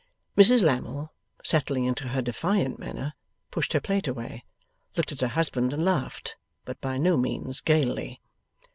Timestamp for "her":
2.07-2.23, 3.73-3.79, 5.21-5.27